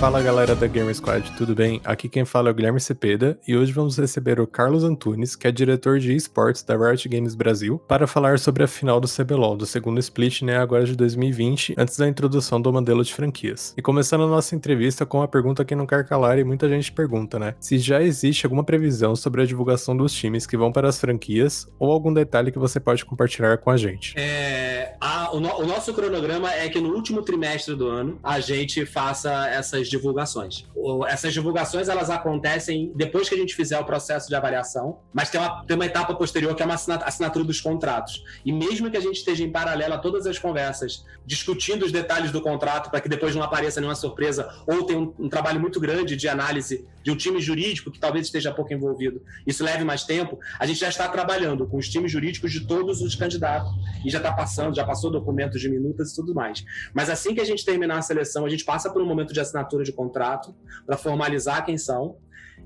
[0.00, 1.78] Fala galera da Gamer Squad, tudo bem?
[1.84, 5.46] Aqui quem fala é o Guilherme Cepeda e hoje vamos receber o Carlos Antunes, que
[5.46, 9.58] é diretor de esportes da Riot Games Brasil, para falar sobre a final do CBLOL,
[9.58, 13.74] do segundo split, né, agora de 2020, antes da introdução do modelo de franquias.
[13.76, 16.90] E começando a nossa entrevista com uma pergunta que não quer calar e muita gente
[16.90, 17.54] pergunta, né?
[17.60, 21.68] Se já existe alguma previsão sobre a divulgação dos times que vão para as franquias
[21.78, 24.14] ou algum detalhe que você pode compartilhar com a gente.
[24.16, 28.40] É, a, o, no, o nosso cronograma é que no último trimestre do ano a
[28.40, 30.64] gente faça essas divulgações.
[31.08, 35.40] Essas divulgações elas acontecem depois que a gente fizer o processo de avaliação, mas tem
[35.40, 38.24] uma, tem uma etapa posterior que é uma assinatura dos contratos.
[38.44, 42.30] E mesmo que a gente esteja em paralelo a todas as conversas, discutindo os detalhes
[42.30, 45.80] do contrato para que depois não apareça nenhuma surpresa, ou tem um, um trabalho muito
[45.80, 50.04] grande de análise de um time jurídico que talvez esteja pouco envolvido, isso leve mais
[50.04, 53.70] tempo, a gente já está trabalhando com os times jurídicos de todos os candidatos
[54.04, 56.64] e já está passando, já passou documentos de minutas e tudo mais.
[56.92, 59.40] Mas assim que a gente terminar a seleção, a gente passa por um momento de
[59.40, 60.54] assinatura assinatura de contrato
[60.86, 62.16] para formalizar quem são.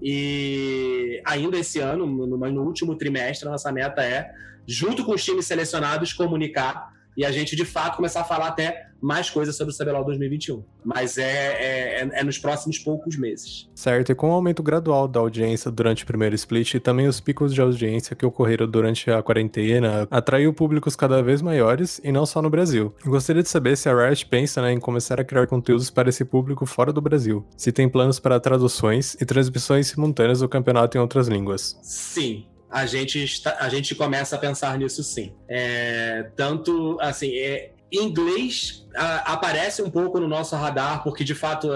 [0.03, 4.31] E ainda esse ano, no, no último trimestre, nossa meta é,
[4.67, 8.89] junto com os times selecionados, comunicar e a gente de fato começar a falar até
[9.05, 10.65] mais coisas sobre o CBLOL 2021.
[10.83, 13.69] Mas é, é, é, é, nos próximos poucos meses.
[13.75, 17.21] Certo, e com o aumento gradual da audiência durante o primeiro split e também os
[17.21, 22.25] picos de audiência que ocorreram durante a quarentena, atraiu públicos cada vez maiores e não
[22.25, 22.95] só no Brasil.
[23.05, 26.25] gostaria de saber se a Riot pensa né, em começar a criar conteúdos para esse
[26.25, 31.01] público fora do Brasil, se tem planos para traduções e transmissões simultâneas do campeonato em
[31.01, 31.79] outras línguas.
[31.83, 35.33] Sim, a gente, está, a gente começa a pensar nisso sim.
[35.47, 41.73] É, tanto, assim, é, inglês a, aparece um pouco no nosso radar, porque de fato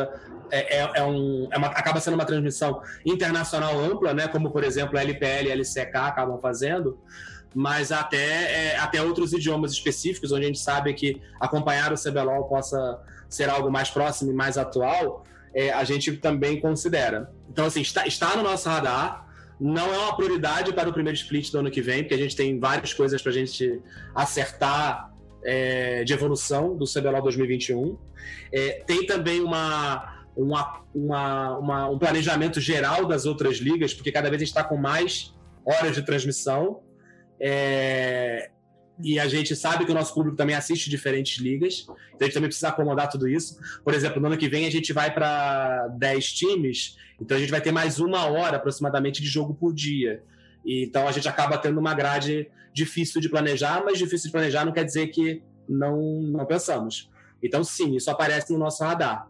[0.51, 4.29] é, é, é um, é uma, acaba sendo uma transmissão internacional ampla, né?
[4.29, 6.99] Como, por exemplo, LPL e LCK acabam fazendo,
[7.55, 12.45] mas até, é, até outros idiomas específicos, onde a gente sabe que acompanhar o CBLOL
[12.45, 15.25] possa ser algo mais próximo e mais atual,
[15.55, 17.31] é, a gente também considera.
[17.51, 19.27] Então, assim, está, está no nosso radar,
[19.61, 22.37] não é uma prioridade para o primeiro split do ano que vem, porque a gente
[22.37, 23.81] tem várias coisas para a gente
[24.15, 25.13] acertar
[25.43, 27.99] é, de evolução do CBLOL 2021.
[28.53, 34.29] É, tem também uma, uma, uma, uma, um planejamento geral das outras ligas, porque cada
[34.29, 35.35] vez a gente está com mais
[35.65, 36.81] horas de transmissão.
[37.41, 38.51] É,
[39.03, 42.35] e a gente sabe que o nosso público também assiste diferentes ligas, então a gente
[42.35, 43.59] também precisa acomodar tudo isso.
[43.85, 47.51] Por exemplo, no ano que vem a gente vai para 10 times, então a gente
[47.51, 50.23] vai ter mais uma hora aproximadamente de jogo por dia.
[50.65, 52.49] E, então a gente acaba tendo uma grade
[52.79, 57.11] difícil de planejar, mas difícil de planejar não quer dizer que não, não pensamos.
[57.43, 59.29] Então, sim, isso aparece no nosso radar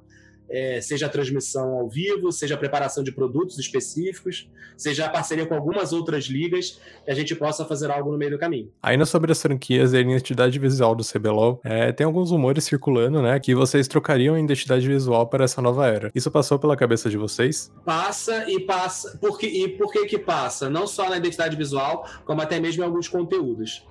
[0.50, 5.46] é, seja a transmissão ao vivo, seja a preparação de produtos específicos, seja a parceria
[5.46, 8.70] com algumas outras ligas, que a gente possa fazer algo no meio do caminho.
[8.82, 13.20] Ainda sobre as franquias e a identidade visual do CBLOL, é, tem alguns rumores circulando,
[13.20, 16.10] né, que vocês trocariam a identidade visual para essa nova era.
[16.14, 17.72] Isso passou pela cabeça de vocês?
[17.84, 19.18] Passa e passa.
[19.18, 20.70] Por que, e por que que passa?
[20.70, 23.86] Não só na identidade visual, como até mesmo em alguns conteúdos.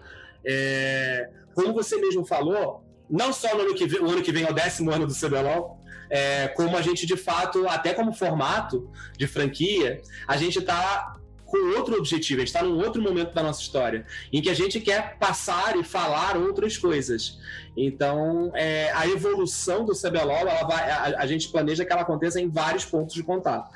[0.45, 4.43] É, como você mesmo falou, não só no ano que vem, o ano que vem
[4.43, 5.79] é o décimo ano do CBLOL,
[6.09, 11.13] é, como a gente de fato, até como formato de franquia, a gente está
[11.47, 14.53] com outro objetivo, a gente está num outro momento da nossa história, em que a
[14.53, 17.39] gente quer passar e falar outras coisas.
[17.75, 22.49] Então, é, a evolução do CBLOL, vai, a, a gente planeja que ela aconteça em
[22.49, 23.71] vários pontos de contato.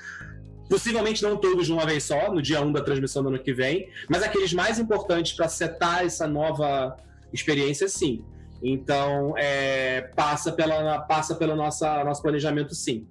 [0.70, 3.54] Possivelmente não todos de uma vez só, no dia 1 da transmissão do ano que
[3.54, 6.98] vem, mas aqueles mais importantes para setar essa nova
[7.32, 8.24] experiência, sim.
[8.64, 13.08] Então, é, passa, pela, passa pelo nossa, nosso planejamento, sim.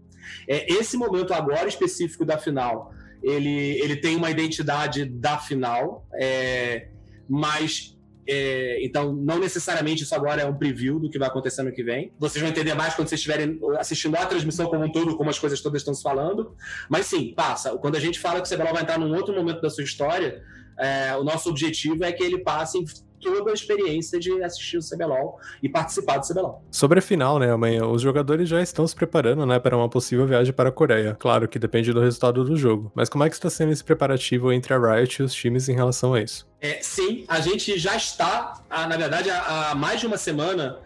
[0.48, 6.88] É, esse momento agora específico da final, ele, ele tem uma identidade da final, é,
[7.28, 7.96] mas
[8.32, 11.82] é, então, não necessariamente isso agora é um preview do que vai acontecer no que
[11.82, 12.12] vem.
[12.16, 15.38] Vocês vão entender mais quando vocês estiverem assistindo a transmissão como um todo, como as
[15.38, 16.54] coisas todas estão se falando.
[16.88, 17.76] Mas sim, passa.
[17.78, 20.44] Quando a gente fala que o CBLOL vai entrar num outro momento da sua história,
[20.78, 22.78] é, o nosso objetivo é que ele passe
[23.20, 26.64] toda a experiência de assistir o CBLOL e participar do CBLOL.
[26.70, 30.26] Sobre a final, né, amanhã, os jogadores já estão se preparando, né, para uma possível
[30.26, 31.16] viagem para a Coreia.
[31.18, 34.52] Claro que depende do resultado do jogo, mas como é que está sendo esse preparativo
[34.52, 36.48] entre a Riot e os times em relação a isso?
[36.60, 40.78] É, sim, a gente já está, na verdade, há mais de uma semana,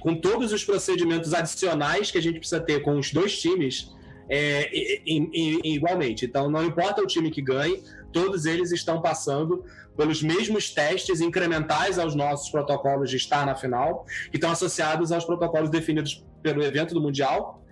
[0.00, 3.92] com todos os procedimentos adicionais que a gente precisa ter com os dois times
[4.28, 4.68] é,
[5.06, 6.24] igualmente.
[6.24, 7.82] Então, não importa o time que ganhe,
[8.12, 9.64] todos eles estão passando
[9.96, 15.24] pelos mesmos testes incrementais aos nossos protocolos de estar na final, que estão associados aos
[15.24, 17.62] protocolos definidos pelo evento do Mundial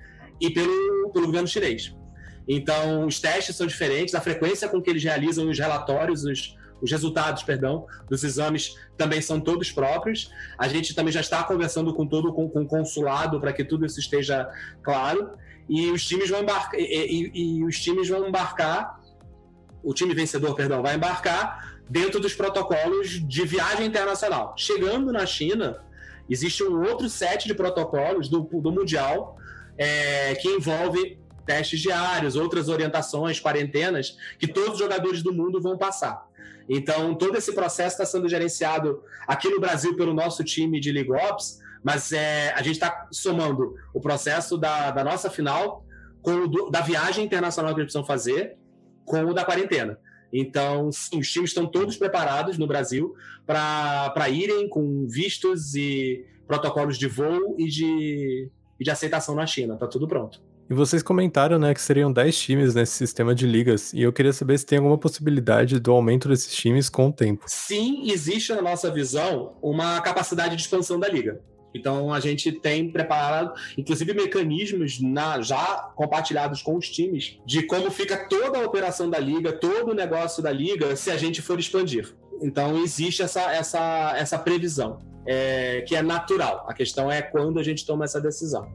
[0.40, 1.94] e pelo, pelo governo chinês.
[2.48, 6.90] Então, os testes são diferentes, a frequência com que eles realizam os relatórios, os, os
[6.90, 10.30] resultados, perdão, dos exames também são todos próprios.
[10.58, 13.86] A gente também já está conversando com todo com, com o consulado para que tudo
[13.86, 14.48] isso esteja
[14.82, 15.30] claro.
[15.68, 18.99] E os times vão embarcar e, e, e os times vão embarcar
[19.82, 24.54] o time vencedor, perdão, vai embarcar dentro dos protocolos de viagem internacional.
[24.56, 25.82] Chegando na China,
[26.28, 29.36] existe um outro set de protocolos do, do Mundial
[29.76, 35.76] é, que envolve testes diários, outras orientações, quarentenas, que todos os jogadores do mundo vão
[35.76, 36.28] passar.
[36.68, 41.10] Então, todo esse processo está sendo gerenciado aqui no Brasil pelo nosso time de League
[41.10, 45.84] Ops, mas é, a gente está somando o processo da, da nossa final
[46.22, 48.59] com o do, da viagem internacional que eles precisam fazer
[49.04, 49.98] com o da quarentena.
[50.32, 53.14] Então, sim, os times estão todos preparados no Brasil
[53.46, 59.74] para irem com vistos e protocolos de voo e de, e de aceitação na China.
[59.74, 60.40] Está tudo pronto.
[60.70, 64.32] E vocês comentaram, né, que seriam 10 times nesse sistema de ligas, e eu queria
[64.32, 67.42] saber se tem alguma possibilidade do aumento desses times com o tempo.
[67.48, 71.40] Sim, existe na nossa visão uma capacidade de expansão da liga.
[71.74, 77.90] Então a gente tem preparado, inclusive, mecanismos na, já compartilhados com os times de como
[77.90, 81.58] fica toda a operação da liga, todo o negócio da liga, se a gente for
[81.58, 82.14] expandir.
[82.42, 86.64] Então existe essa, essa, essa previsão, é, que é natural.
[86.68, 88.72] A questão é quando a gente toma essa decisão.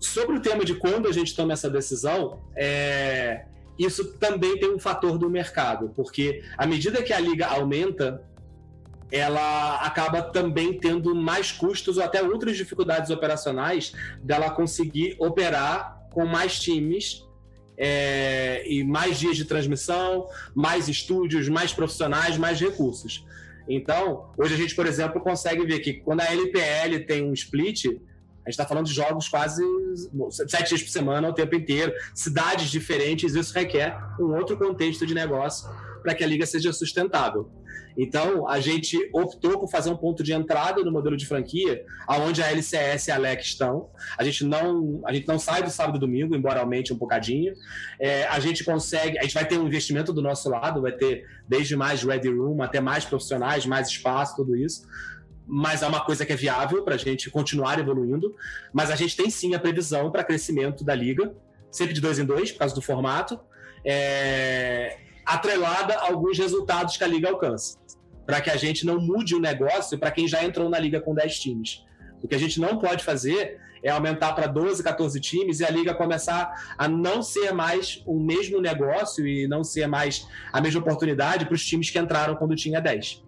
[0.00, 3.44] Sobre o tema de quando a gente toma essa decisão, é,
[3.78, 8.22] isso também tem um fator do mercado, porque à medida que a liga aumenta,
[9.12, 13.92] ela acaba também tendo mais custos ou até outras dificuldades operacionais
[14.22, 17.22] dela conseguir operar com mais times
[17.76, 23.26] é, e mais dias de transmissão, mais estúdios, mais profissionais, mais recursos.
[23.68, 27.86] Então, hoje a gente, por exemplo, consegue ver que quando a LPL tem um split,
[27.86, 28.00] a gente
[28.48, 29.62] está falando de jogos quase
[30.48, 35.14] sete dias por semana, o tempo inteiro, cidades diferentes, isso requer um outro contexto de
[35.14, 35.68] negócio
[36.02, 37.50] para que a liga seja sustentável.
[37.96, 42.42] Então, a gente optou por fazer um ponto de entrada no modelo de franquia, aonde
[42.42, 43.90] a LCS e a LEC estão.
[44.16, 47.52] A gente não, a gente não sai do sábado e domingo, embora aumente um bocadinho.
[48.00, 51.26] É, a gente consegue, a gente vai ter um investimento do nosso lado, vai ter
[51.46, 54.86] desde mais ready room até mais profissionais, mais espaço, tudo isso
[55.44, 58.34] mas é uma coisa que é viável para a gente continuar evoluindo.
[58.72, 61.34] Mas a gente tem sim a previsão para crescimento da liga,
[61.70, 63.38] sempre de dois em dois, por causa do formato.
[63.84, 64.98] É,
[65.34, 67.78] atrelada a alguns resultados que a liga alcança,
[68.26, 71.14] para que a gente não mude o negócio para quem já entrou na liga com
[71.14, 71.84] 10 times.
[72.22, 75.70] O que a gente não pode fazer é aumentar para 12, 14 times e a
[75.70, 80.80] liga começar a não ser mais o mesmo negócio e não ser mais a mesma
[80.80, 83.24] oportunidade para os times que entraram quando tinha 10.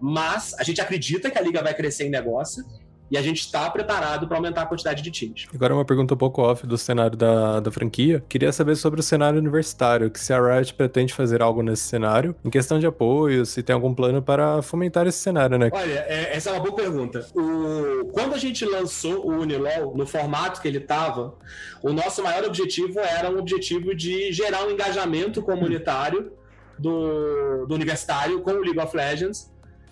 [0.00, 2.64] Mas a gente acredita que a liga vai crescer em negócio
[3.10, 5.46] e a gente está preparado para aumentar a quantidade de times.
[5.54, 8.22] Agora uma pergunta um pouco off do cenário da, da franquia.
[8.28, 12.34] Queria saber sobre o cenário universitário, que se a Riot pretende fazer algo nesse cenário,
[12.44, 15.70] em questão de apoio, se tem algum plano para fomentar esse cenário, né?
[15.72, 17.26] Olha, é, essa é uma boa pergunta.
[17.34, 21.34] O, quando a gente lançou o Unilol, no formato que ele estava,
[21.82, 26.32] o nosso maior objetivo era um objetivo de gerar um engajamento comunitário
[26.78, 29.50] do, do universitário com o League of Legends,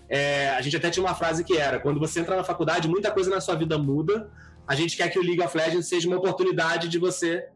[0.09, 3.11] é, a gente até tinha uma frase que era: quando você entra na faculdade, muita
[3.11, 4.29] coisa na sua vida muda.
[4.67, 7.47] A gente quer que o League of Legends seja uma oportunidade de você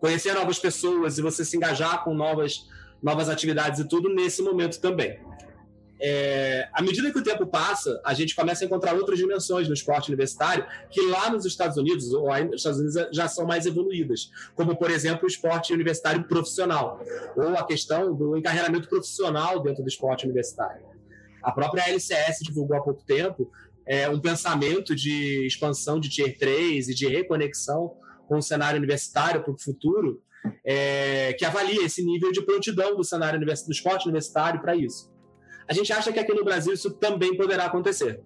[0.00, 2.66] conhecer novas pessoas e você se engajar com novas,
[3.02, 5.18] novas atividades e tudo nesse momento também.
[6.00, 9.74] É, à medida que o tempo passa, a gente começa a encontrar outras dimensões no
[9.74, 13.64] esporte universitário que lá nos Estados Unidos, ou aí nos Estados Unidos, já são mais
[13.64, 17.00] evoluídas, como, por exemplo, o esporte universitário profissional,
[17.36, 20.93] ou a questão do encarreiramento profissional dentro do esporte universitário.
[21.44, 23.50] A própria LCS divulgou há pouco tempo
[23.86, 27.94] é, um pensamento de expansão de Tier 3 e de reconexão
[28.26, 30.22] com o cenário universitário para o futuro,
[30.64, 35.12] é, que avalia esse nível de prontidão do cenário do esporte universitário para isso.
[35.68, 38.22] A gente acha que aqui no Brasil isso também poderá acontecer.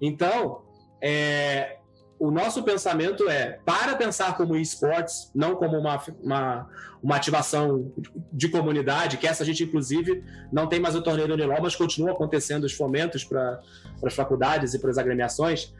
[0.00, 0.62] Então,
[1.02, 1.78] é,
[2.20, 6.68] o nosso pensamento é, para pensar como esportes, não como uma, uma,
[7.02, 7.90] uma, ativação
[8.30, 10.22] de comunidade, que essa gente, inclusive,
[10.52, 13.58] não tem mais o torneio Unilol, mas continua acontecendo os fomentos para
[14.04, 15.72] as faculdades e para as agremiações,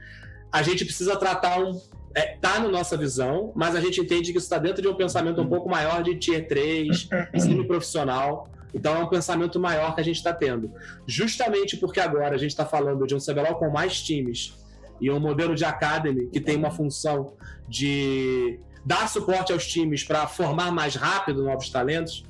[0.51, 1.79] a gente precisa tratar um.
[2.15, 4.95] É, tá na nossa visão, mas a gente entende que isso está dentro de um
[4.95, 8.49] pensamento um pouco maior de Tier 3, semi-profissional.
[8.75, 10.73] Então é um pensamento maior que a gente está tendo.
[11.07, 14.59] Justamente porque agora a gente está falando de um CBLOL com mais times
[15.01, 17.35] e um modelo de academy que tem uma função
[17.69, 22.25] de dar suporte aos times para formar mais rápido novos talentos,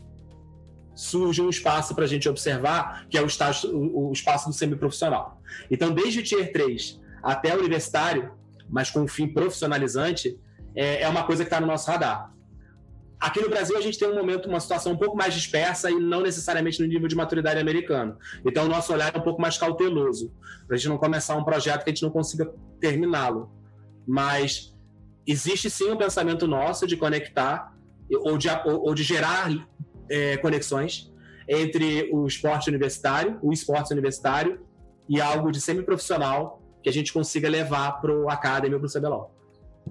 [0.95, 5.41] surge um espaço para a gente observar, que é o, estágio, o espaço do semiprofissional.
[5.71, 8.33] Então, desde o Tier 3 até o universitário,
[8.69, 10.39] mas com um fim profissionalizante,
[10.75, 12.33] é, é uma coisa que está no nosso radar.
[13.21, 15.95] Aqui no Brasil a gente tem um momento, uma situação um pouco mais dispersa e
[15.95, 18.17] não necessariamente no nível de maturidade americano.
[18.47, 20.33] Então o nosso olhar é um pouco mais cauteloso,
[20.67, 22.51] para a gente não começar um projeto que a gente não consiga
[22.81, 23.53] terminá-lo.
[24.09, 24.75] Mas
[25.27, 27.77] existe sim um pensamento nosso de conectar
[28.23, 29.51] ou de, ou, de gerar
[30.09, 31.13] é, conexões
[31.47, 34.61] entre o esporte universitário, o esporte universitário
[35.09, 38.93] e algo de semiprofissional que a gente consiga levar para o Academy ou para o
[38.93, 39.35] CBLOL.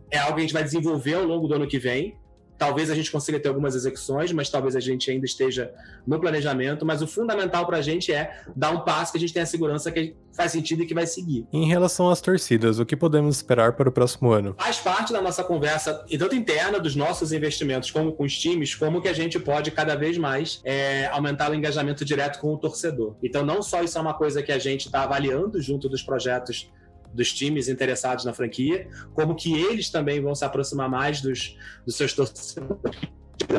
[0.09, 2.17] É algo que a gente vai desenvolver ao longo do ano que vem,
[2.59, 5.71] Talvez a gente consiga ter algumas execuções, mas talvez a gente ainda esteja
[6.05, 6.85] no planejamento.
[6.85, 9.89] Mas o fundamental para a gente é dar um passo que a gente tenha segurança
[9.91, 11.47] que faz sentido e que vai seguir.
[11.53, 14.55] Em relação às torcidas, o que podemos esperar para o próximo ano?
[14.59, 19.01] Faz parte da nossa conversa, tanto interna dos nossos investimentos, como com os times, como
[19.01, 23.15] que a gente pode cada vez mais é, aumentar o engajamento direto com o torcedor.
[23.23, 26.69] Então, não só isso é uma coisa que a gente está avaliando junto dos projetos
[27.13, 31.95] dos times interessados na franquia, como que eles também vão se aproximar mais dos, dos
[31.95, 32.79] seus torcedores,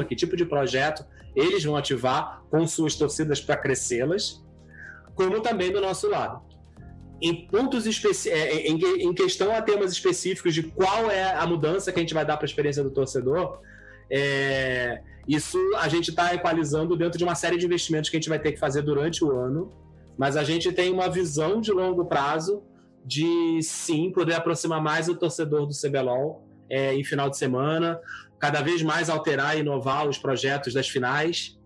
[0.09, 1.05] que tipo de projeto
[1.35, 4.45] eles vão ativar com suas torcidas para crescê-las,
[5.15, 6.43] como também do nosso lado.
[7.21, 11.93] Em pontos especi é, em, em questão a temas específicos de qual é a mudança
[11.93, 13.61] que a gente vai dar para a experiência do torcedor,
[14.11, 18.29] é, isso a gente está equalizando dentro de uma série de investimentos que a gente
[18.29, 19.73] vai ter que fazer durante o ano,
[20.19, 22.63] mas a gente tem uma visão de longo prazo
[23.05, 28.01] de sim poder aproximar mais o torcedor do CBLOL é, em final de semana,
[28.39, 31.59] cada vez mais alterar e inovar os projetos das finais,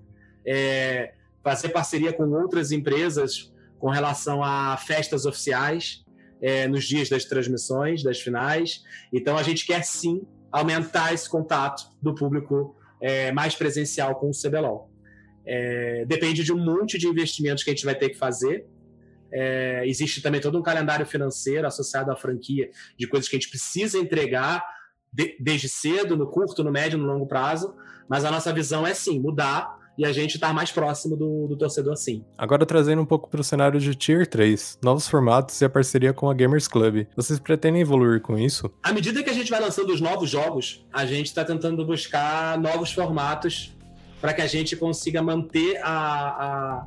[0.47, 1.13] é,
[1.43, 6.05] fazer parceria com outras empresas com relação a festas oficiais
[6.41, 8.83] é, nos dias das transmissões das finais.
[9.13, 12.77] Então a gente quer sim aumentar esse contato do público
[13.35, 14.89] mais presencial com o CBLOL.
[16.07, 18.65] Depende de um monte de investimentos que a gente vai ter que fazer
[19.35, 23.51] é, existe também todo um calendário financeiro associado à franquia de coisas que a gente
[23.51, 24.65] precisa entregar
[25.13, 27.75] de, desde cedo, no curto, no médio, no longo prazo.
[28.09, 31.47] Mas a nossa visão é sim mudar e a gente estar tá mais próximo do,
[31.49, 32.25] do, torcedor sim.
[32.37, 36.13] Agora trazendo um pouco para o cenário de Tier 3, novos formatos e a parceria
[36.13, 37.07] com a Gamers Club.
[37.17, 38.71] Vocês pretendem evoluir com isso?
[38.83, 42.59] À medida que a gente vai lançando os novos jogos, a gente está tentando buscar
[42.59, 43.73] novos formatos
[44.21, 46.87] para que a gente consiga manter a, a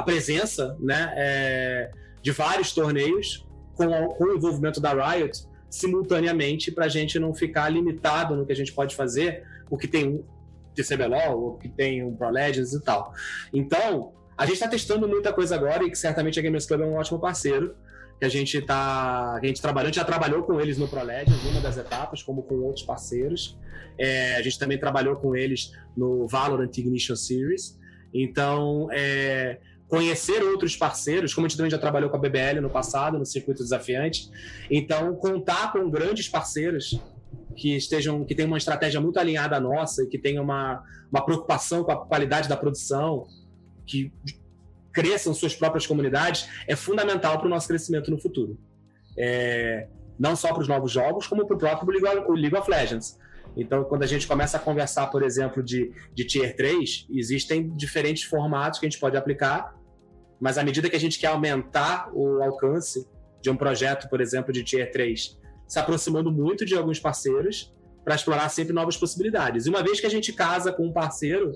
[0.00, 1.90] a presença né, é,
[2.22, 7.68] de vários torneios com, com o envolvimento da Riot simultaneamente para a gente não ficar
[7.68, 10.24] limitado no que a gente pode fazer, porque tem um
[10.74, 13.12] TCBLOL, ou que tem um Pro Legends e tal.
[13.52, 16.84] Então, a gente está testando muita coisa agora e que certamente a Gamers Club é
[16.86, 17.76] um ótimo parceiro
[18.18, 21.60] que a gente tá, a gente gente já trabalhou com eles no Pro Legends, numa
[21.60, 23.58] das etapas, como com outros parceiros.
[23.98, 27.78] É, a gente também trabalhou com eles no Valorant Ignition Series.
[28.12, 29.58] Então, é,
[29.90, 33.26] conhecer outros parceiros, como a gente também já trabalhou com a BBL no passado, no
[33.26, 34.30] circuito desafiante.
[34.70, 37.00] Então, contar com grandes parceiros
[37.56, 41.24] que estejam, que tenham uma estratégia muito alinhada à nossa e que tenham uma, uma
[41.24, 43.26] preocupação com a qualidade da produção,
[43.84, 44.12] que
[44.92, 48.56] cresçam suas próprias comunidades, é fundamental para o nosso crescimento no futuro.
[49.18, 53.18] É, não só para os novos jogos, como para o próprio League of Legends.
[53.56, 58.22] Então, quando a gente começa a conversar, por exemplo, de, de Tier 3, existem diferentes
[58.22, 59.79] formatos que a gente pode aplicar
[60.40, 63.06] mas à medida que a gente quer aumentar o alcance
[63.40, 67.72] de um projeto, por exemplo, de Tier 3, se aproximando muito de alguns parceiros
[68.04, 69.66] para explorar sempre novas possibilidades.
[69.66, 71.52] E uma vez que a gente casa com um parceiro,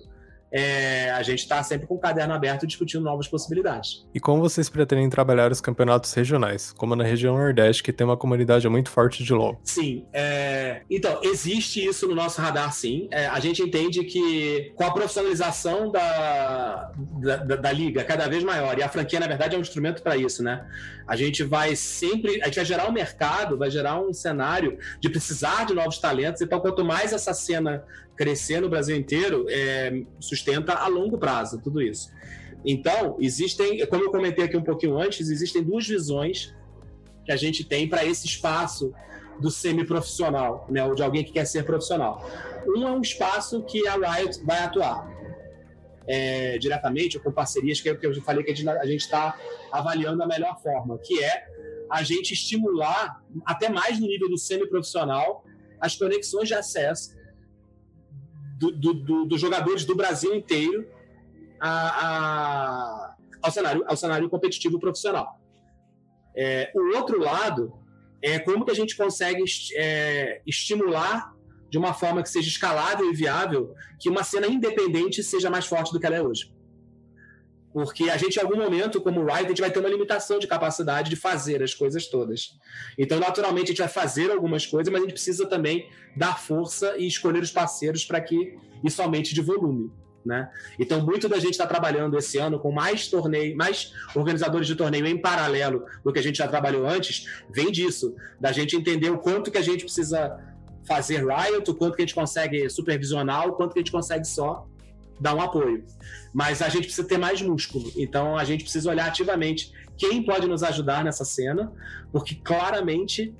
[0.56, 4.06] é, a gente está sempre com o caderno aberto discutindo novas possibilidades.
[4.14, 8.16] E como vocês pretendem trabalhar os campeonatos regionais, como na região Nordeste, que tem uma
[8.16, 9.60] comunidade muito forte de LoL?
[9.64, 10.82] Sim, é...
[10.88, 13.08] então, existe isso no nosso radar, sim.
[13.10, 18.44] É, a gente entende que com a profissionalização da, da, da, da, liga cada vez
[18.44, 20.64] maior, e a franquia, na verdade, é um instrumento para isso, né?
[21.04, 25.08] A gente vai sempre, a gente vai gerar um mercado, vai gerar um cenário de
[25.08, 27.84] precisar de novos talentos, então quanto mais essa cena
[28.16, 32.10] crescer no Brasil inteiro é, sustenta a longo prazo tudo isso.
[32.64, 36.54] Então, existem, como eu comentei aqui um pouquinho antes, existem duas visões
[37.24, 38.92] que a gente tem para esse espaço
[39.40, 42.24] do semi-profissional, né, ou de alguém que quer ser profissional.
[42.66, 45.12] Um é um espaço que a Riot vai atuar
[46.06, 49.38] é, diretamente ou com parcerias, que, é, que eu falei que a gente está
[49.72, 51.46] avaliando a melhor forma, que é
[51.90, 55.44] a gente estimular, até mais no nível do semi-profissional,
[55.80, 57.14] as conexões de acesso
[58.58, 60.86] do, do, do, dos jogadores do Brasil inteiro
[61.60, 61.70] a,
[62.06, 65.40] a, ao, cenário, ao cenário competitivo profissional.
[66.36, 67.72] É, o outro lado
[68.22, 69.44] é como que a gente consegue
[69.76, 71.34] é, estimular
[71.70, 75.92] de uma forma que seja escalável e viável que uma cena independente seja mais forte
[75.92, 76.53] do que ela é hoje.
[77.74, 80.46] Porque a gente, em algum momento, como Riot, a gente vai ter uma limitação de
[80.46, 82.56] capacidade de fazer as coisas todas.
[82.96, 86.96] Então, naturalmente, a gente vai fazer algumas coisas, mas a gente precisa também dar força
[86.96, 89.90] e escolher os parceiros para que isso aumente de volume.
[90.24, 90.48] Né?
[90.78, 95.04] Então, muito da gente está trabalhando esse ano com mais torneio, mais organizadores de torneio
[95.08, 99.18] em paralelo do que a gente já trabalhou antes, vem disso, da gente entender o
[99.18, 100.38] quanto que a gente precisa
[100.86, 104.24] fazer Riot, o quanto que a gente consegue supervisionar, o quanto que a gente consegue
[104.24, 104.64] só
[105.20, 105.84] dar um apoio.
[106.32, 107.90] Mas a gente precisa ter mais músculo.
[107.96, 111.72] Então a gente precisa olhar ativamente quem pode nos ajudar nessa cena,
[112.12, 113.34] porque claramente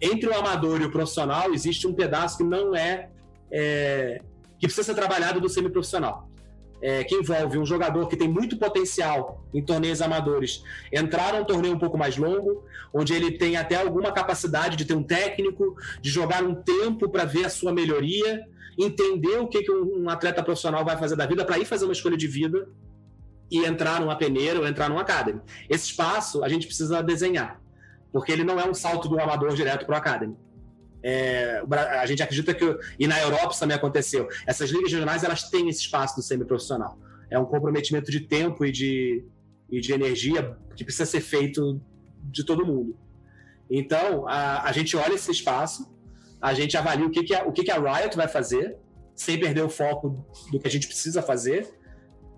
[0.00, 3.08] entre o amador e o profissional existe um pedaço que não é,
[3.50, 4.20] é
[4.58, 6.28] que precisa ser trabalhado do semiprofissional.
[6.82, 10.62] É, que envolve um jogador que tem muito potencial em torneios amadores
[10.92, 12.62] entrar num torneio um pouco mais longo,
[12.92, 17.24] onde ele tem até alguma capacidade de ter um técnico, de jogar um tempo para
[17.24, 18.46] ver a sua melhoria,
[18.78, 21.92] entender o que, que um atleta profissional vai fazer da vida para ir fazer uma
[21.92, 22.68] escolha de vida
[23.50, 25.40] e entrar numa peneira ou entrar numa academy.
[25.68, 27.60] Esse espaço a gente precisa desenhar,
[28.12, 30.36] porque ele não é um salto do amador direto para o academy.
[31.02, 31.62] É,
[32.00, 32.64] a gente acredita que
[32.98, 34.26] e na Europa isso também aconteceu.
[34.46, 36.98] Essas ligas regionais elas têm esse espaço do semiprofissional.
[37.30, 39.24] É um comprometimento de tempo e de,
[39.70, 41.80] e de energia que precisa ser feito
[42.22, 42.96] de todo mundo.
[43.70, 45.93] Então a, a gente olha esse espaço
[46.44, 48.76] a gente avalia o que, que, a, o que, que a Riot vai fazer,
[49.14, 51.66] sem perder o foco do que a gente precisa fazer,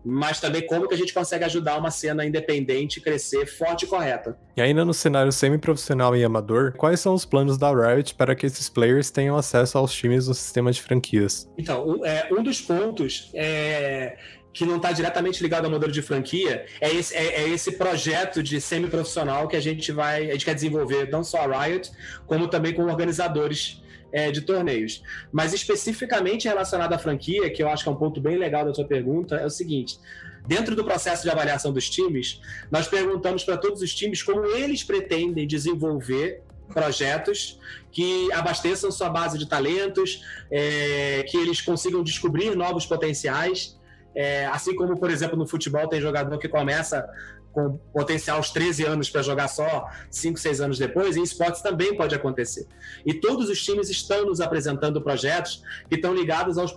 [0.05, 4.39] mas também como que a gente consegue ajudar uma cena independente crescer forte e correta.
[4.57, 8.47] E ainda no cenário semi-profissional e amador, quais são os planos da Riot para que
[8.47, 11.51] esses players tenham acesso aos times do sistema de franquias?
[11.59, 14.17] Então, um, é, um dos pontos é,
[14.57, 18.43] que não está diretamente ligado ao modelo de franquia é esse, é, é esse projeto
[18.43, 21.91] de semi-profissional que a gente vai, a gente quer desenvolver não só a Riot,
[22.27, 25.03] como também com organizadores é, de torneios.
[25.31, 28.73] Mas especificamente relacionado à franquia, que eu acho que é um ponto bem legal da
[28.73, 30.01] sua pergunta, é o seguinte:
[30.47, 34.83] dentro do processo de avaliação dos times, nós perguntamos para todos os times como eles
[34.83, 37.61] pretendem desenvolver projetos
[37.93, 43.77] que abasteçam sua base de talentos, é, que eles consigam descobrir novos potenciais.
[44.17, 47.07] É, assim como, por exemplo, no futebol tem jogador que começa
[47.53, 51.95] com potencial aos 13 anos para jogar só 5, 6 anos depois, em esportes também
[51.95, 52.67] pode acontecer.
[53.05, 56.73] E todos os times estão nos apresentando projetos que estão ligados aos,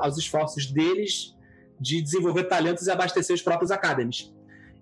[0.00, 1.34] aos esforços deles
[1.80, 4.32] de desenvolver talentos e abastecer os próprios academies.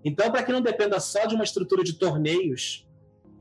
[0.04, 2.86] Então, para que não dependa só de uma estrutura de torneios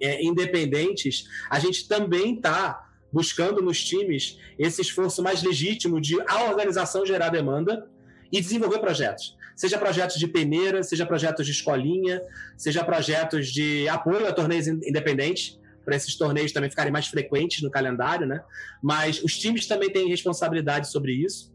[0.01, 6.45] é, independentes, a gente também está buscando nos times esse esforço mais legítimo de a
[6.45, 7.89] organização gerar demanda
[8.31, 12.19] e desenvolver projetos seja projetos de peneira, seja projetos de escolinha,
[12.57, 17.69] seja projetos de apoio a torneios independentes, para esses torneios também ficarem mais frequentes no
[17.69, 18.43] calendário, né?
[18.81, 21.53] Mas os times também têm responsabilidade sobre isso.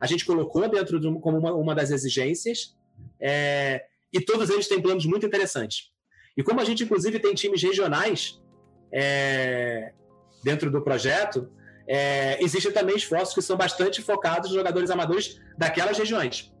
[0.00, 2.76] A gente colocou dentro de, como uma, uma das exigências,
[3.20, 5.90] é, e todos eles têm planos muito interessantes.
[6.36, 8.40] E como a gente, inclusive, tem times regionais
[8.92, 9.92] é,
[10.44, 11.50] dentro do projeto,
[11.88, 16.52] é, existem também esforços que são bastante focados nos jogadores amadores daquelas regiões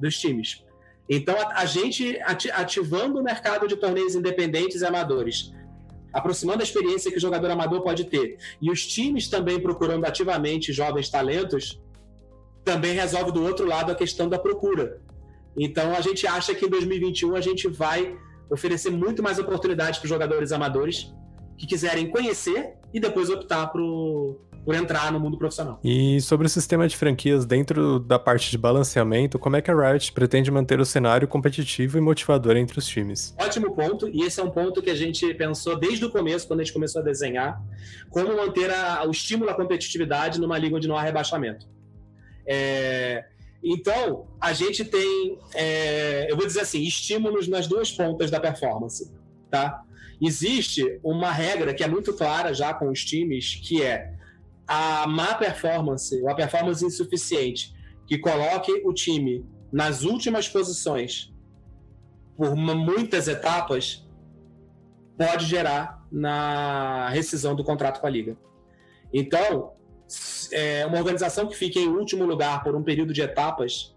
[0.00, 0.64] dos times.
[1.08, 2.18] Então, a, a gente
[2.52, 5.52] ativando o mercado de torneios independentes e amadores,
[6.12, 10.72] aproximando a experiência que o jogador amador pode ter, e os times também procurando ativamente
[10.72, 11.80] jovens talentos,
[12.64, 15.00] também resolve do outro lado a questão da procura.
[15.56, 18.16] Então, a gente acha que em 2021 a gente vai
[18.50, 21.14] oferecer muito mais oportunidades para os jogadores amadores
[21.56, 25.78] que quiserem conhecer e depois optar pro, por entrar no mundo profissional.
[25.84, 29.74] E sobre o sistema de franquias dentro da parte de balanceamento, como é que a
[29.74, 33.34] Riot pretende manter o cenário competitivo e motivador entre os times?
[33.38, 36.60] Ótimo ponto, e esse é um ponto que a gente pensou desde o começo, quando
[36.60, 37.62] a gente começou a desenhar,
[38.10, 41.66] como manter a, o estímulo à competitividade numa liga onde não há rebaixamento.
[42.46, 43.24] É,
[43.62, 49.10] então, a gente tem, é, eu vou dizer assim, estímulos nas duas pontas da performance,
[49.50, 49.82] tá?
[50.20, 54.14] Existe uma regra que é muito clara já com os times, que é
[54.66, 57.74] a má performance, ou a performance insuficiente,
[58.06, 61.32] que coloque o time nas últimas posições
[62.36, 64.06] por muitas etapas,
[65.16, 68.36] pode gerar na rescisão do contrato com a liga.
[69.12, 69.72] Então,
[70.52, 73.96] é, uma organização que fique em último lugar por um período de etapas,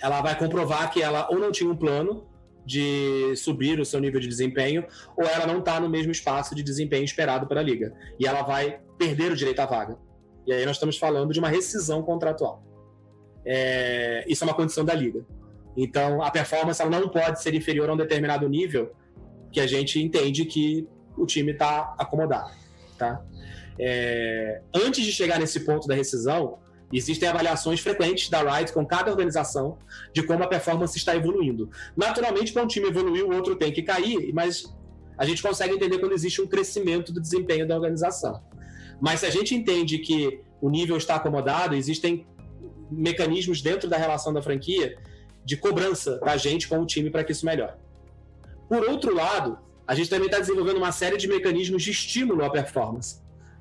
[0.00, 2.29] ela vai comprovar que ela ou não tinha um plano
[2.70, 4.84] de subir o seu nível de desempenho,
[5.16, 7.92] ou ela não está no mesmo espaço de desempenho esperado pela liga.
[8.18, 9.98] E ela vai perder o direito à vaga.
[10.46, 12.62] E aí nós estamos falando de uma rescisão contratual.
[13.44, 15.26] É, isso é uma condição da liga.
[15.76, 18.92] Então, a performance ela não pode ser inferior a um determinado nível
[19.52, 22.52] que a gente entende que o time está acomodado.
[22.96, 23.20] Tá?
[23.78, 26.58] É, antes de chegar nesse ponto da rescisão,
[26.92, 29.78] Existem avaliações frequentes da Riot com cada organização
[30.12, 31.70] de como a performance está evoluindo.
[31.96, 34.64] Naturalmente, para um time evoluir, o outro tem que cair, mas
[35.16, 38.42] a gente consegue entender quando existe um crescimento do desempenho da organização.
[39.00, 42.26] Mas se a gente entende que o nível está acomodado, existem
[42.90, 44.98] mecanismos dentro da relação da franquia
[45.44, 47.74] de cobrança da gente com o time para que isso melhore.
[48.68, 52.50] Por outro lado, a gente também está desenvolvendo uma série de mecanismos de estímulo à
[52.50, 53.19] performance.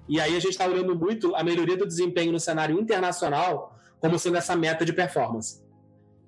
[0.09, 4.17] E aí a gente está olhando muito a melhoria do desempenho no cenário internacional como
[4.17, 5.61] sendo essa meta de performance.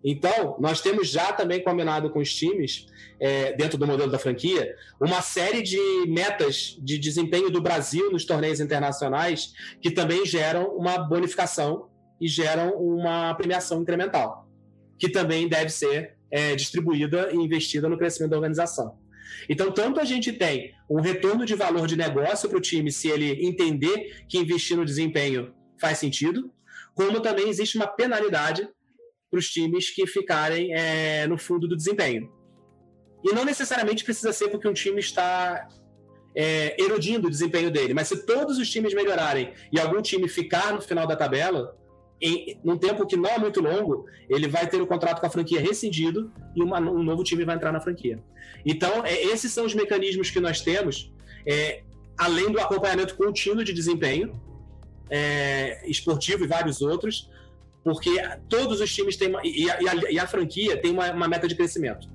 [0.03, 2.87] Então, nós temos já também combinado com os times,
[3.19, 8.25] é, dentro do modelo da franquia, uma série de metas de desempenho do Brasil nos
[8.25, 11.87] torneios internacionais que também geram uma bonificação
[12.19, 14.47] e geram uma premiação incremental,
[14.97, 19.00] que também deve ser é, distribuída e investida no crescimento da organização.
[19.49, 23.09] Então, tanto a gente tem um retorno de valor de negócio para o time se
[23.09, 26.51] ele entender que investir no desempenho faz sentido,
[26.93, 28.67] como também existe uma penalidade
[29.29, 32.29] para os times que ficarem é, no fundo do desempenho.
[33.23, 35.67] E não necessariamente precisa ser porque um time está
[36.35, 40.73] é, erodindo o desempenho dele, mas se todos os times melhorarem e algum time ficar
[40.73, 41.77] no final da tabela,
[42.21, 45.29] em num tempo que não é muito longo, ele vai ter o contrato com a
[45.29, 48.19] franquia rescindido e uma, um novo time vai entrar na franquia.
[48.65, 51.11] Então, é, esses são os mecanismos que nós temos,
[51.45, 51.83] é,
[52.17, 54.39] além do acompanhamento contínuo de desempenho
[55.09, 57.29] é, esportivo e vários outros,
[57.83, 58.11] porque
[58.47, 61.27] todos os times têm uma, e, a, e, a, e, a, franquia tem uma, uma
[61.27, 62.07] meta de crescimento,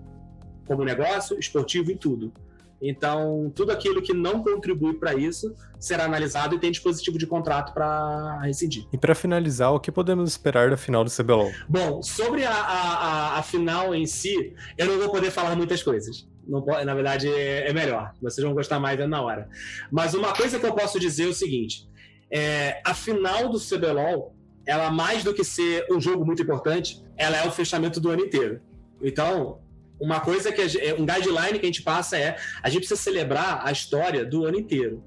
[0.67, 2.33] como negócio, esportivo e tudo.
[2.81, 7.73] Então, tudo aquilo que não contribui para isso será analisado e tem dispositivo de contrato
[7.73, 8.87] para rescindir.
[8.93, 11.51] E para finalizar, o que podemos esperar da final do CBLOL?
[11.69, 16.29] Bom, sobre a, a, a, final em si, eu não vou poder falar muitas coisas.
[16.47, 18.13] Não, na verdade, é, é melhor.
[18.21, 19.49] Vocês vão gostar mais na hora.
[19.91, 21.89] Mas uma coisa que eu posso dizer é o seguinte:
[22.31, 24.35] é, a final do CBLOL,
[24.67, 28.23] ela mais do que ser um jogo muito importante, ela é o fechamento do ano
[28.23, 28.61] inteiro.
[29.03, 29.61] Então,
[30.01, 33.63] uma coisa que é um guideline que a gente passa é a gente precisa celebrar
[33.65, 35.03] a história do ano inteiro.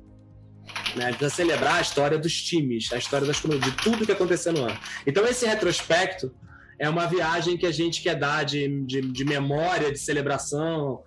[0.95, 1.05] Né?
[1.05, 4.53] A gente precisa celebrar a história dos times, a história das de tudo que aconteceu
[4.53, 4.77] no ano.
[5.05, 6.33] Então, esse retrospecto
[6.77, 11.03] é uma viagem que a gente quer dar de, de, de memória, de celebração,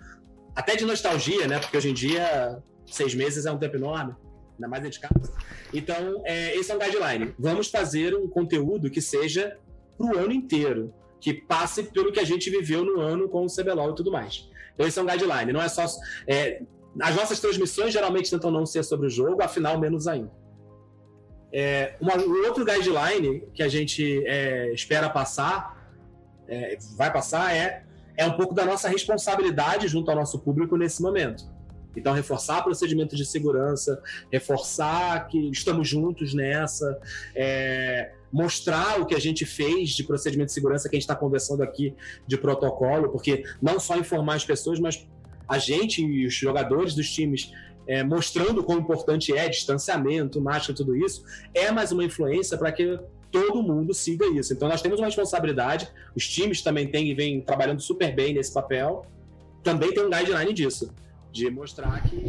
[0.55, 1.59] até de nostalgia, né?
[1.59, 4.15] Porque hoje em dia, seis meses é um tempo enorme,
[4.55, 5.15] ainda mais dedicado.
[5.73, 7.35] Então, é, esse é um guideline.
[7.39, 9.57] Vamos fazer um conteúdo que seja
[9.97, 10.93] para o ano inteiro
[11.23, 14.51] que passe pelo que a gente viveu no ano com o CBLOL e tudo mais.
[14.75, 15.53] Então, esse é um guideline.
[15.53, 15.87] Não é só.
[16.27, 16.63] É,
[17.01, 20.33] as nossas transmissões geralmente tentam não ser sobre o jogo, afinal, menos ainda.
[21.53, 25.95] É, uma, um outro guideline que a gente é, espera passar,
[26.49, 27.85] é, vai passar, é,
[28.17, 31.45] é um pouco da nossa responsabilidade junto ao nosso público nesse momento.
[31.97, 36.99] Então, reforçar procedimento de segurança, reforçar que estamos juntos nessa,
[37.35, 41.17] é, mostrar o que a gente fez de procedimento de segurança que a gente está
[41.17, 41.95] conversando aqui
[42.27, 45.07] de protocolo, porque não só informar as pessoas, mas
[45.49, 47.53] a gente e os jogadores dos times
[47.87, 52.99] é, mostrando quão importante é distanciamento, máscara, tudo isso, é mais uma influência para que
[53.31, 54.53] todo mundo siga isso.
[54.53, 58.53] Então nós temos uma responsabilidade, os times também têm e vêm trabalhando super bem nesse
[58.53, 59.07] papel,
[59.63, 60.93] também tem um guideline disso,
[61.33, 62.29] de mostrar que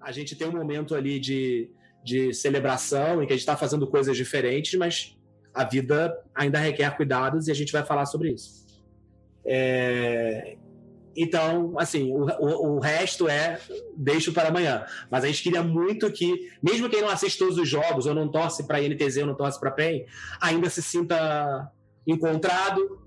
[0.00, 1.70] a gente tem um momento ali de
[2.04, 5.16] de celebração em que a gente está fazendo coisas diferentes, mas
[5.54, 8.66] a vida ainda requer cuidados e a gente vai falar sobre isso.
[9.46, 10.56] É...
[11.16, 13.60] Então, assim, o, o, o, resto é
[13.96, 14.84] deixo para amanhã.
[15.08, 18.28] Mas a gente queria muito que, mesmo quem não assiste todos os jogos, ou não
[18.28, 20.04] torce para a INTZ, ou não torce para PEN,
[20.40, 21.70] ainda se sinta
[22.04, 23.00] encontrado,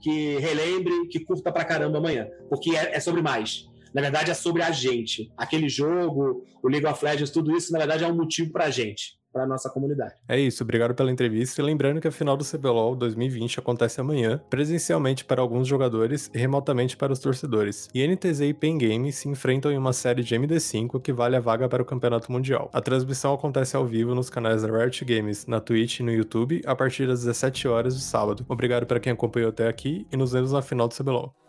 [0.00, 2.28] que relembre, que curta para caramba amanhã.
[2.48, 3.68] Porque é, é sobre mais.
[3.94, 5.30] Na verdade, é sobre a gente.
[5.36, 8.70] Aquele jogo, o League of Legends, tudo isso, na verdade, é um motivo para a
[8.70, 10.14] gente para nossa comunidade.
[10.28, 14.40] É isso, obrigado pela entrevista e lembrando que a final do CBLOL 2020 acontece amanhã,
[14.50, 17.88] presencialmente para alguns jogadores e remotamente para os torcedores.
[17.94, 21.40] E NTZ e Pen Game se enfrentam em uma série de MD5 que vale a
[21.40, 22.70] vaga para o Campeonato Mundial.
[22.72, 26.62] A transmissão acontece ao vivo nos canais da Riot Games, na Twitch e no YouTube,
[26.66, 28.44] a partir das 17 horas de sábado.
[28.48, 31.47] Obrigado para quem acompanhou até aqui e nos vemos na final do CBLOL.